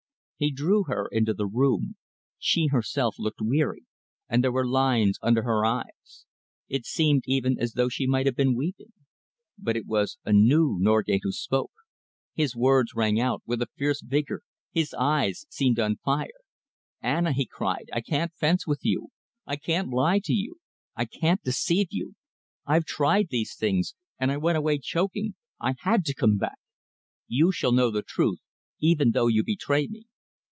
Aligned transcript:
He 0.41 0.51
drew 0.51 0.85
her 0.85 1.07
into 1.11 1.35
the 1.35 1.45
room. 1.45 1.97
She 2.39 2.69
herself 2.71 3.17
looked 3.19 3.41
weary, 3.43 3.85
and 4.27 4.43
there 4.43 4.51
were 4.51 4.65
lines 4.67 5.19
under 5.21 5.43
her 5.43 5.63
eyes. 5.63 6.25
It 6.67 6.83
seemed, 6.83 7.25
even, 7.27 7.57
as 7.59 7.73
though 7.73 7.89
she 7.89 8.07
might 8.07 8.25
have 8.25 8.35
been 8.35 8.55
weeping. 8.55 8.91
But 9.59 9.77
it 9.77 9.85
was 9.85 10.17
a 10.25 10.33
new 10.33 10.77
Norgate 10.79 11.21
who 11.21 11.31
spoke. 11.31 11.69
His 12.33 12.55
words 12.55 12.95
rang 12.95 13.19
out 13.19 13.43
with 13.45 13.61
a 13.61 13.67
fierce 13.77 14.01
vigour, 14.01 14.41
his 14.71 14.95
eyes 14.95 15.45
seemed 15.47 15.77
on 15.77 15.97
fire. 15.97 16.41
"Anna," 17.03 17.33
he 17.33 17.45
cried, 17.45 17.89
"I 17.93 18.01
can't 18.01 18.33
fence 18.33 18.65
with 18.65 18.79
you. 18.81 19.09
I 19.45 19.57
can't 19.57 19.89
lie 19.93 20.17
to 20.23 20.33
you. 20.33 20.55
I 20.95 21.05
can't 21.05 21.43
deceive 21.43 21.89
you. 21.91 22.15
I've 22.65 22.85
tried 22.85 23.27
these 23.29 23.55
things, 23.55 23.93
and 24.17 24.31
I 24.31 24.37
went 24.37 24.57
away 24.57 24.79
choking, 24.79 25.35
I 25.59 25.75
had 25.81 26.03
to 26.05 26.15
come 26.15 26.37
back. 26.39 26.57
You 27.27 27.51
shall 27.51 27.71
know 27.73 27.91
the 27.91 28.01
truth, 28.01 28.39
even 28.79 29.11
though 29.11 29.27
you 29.27 29.43
betray 29.43 29.85
me. 29.87 30.05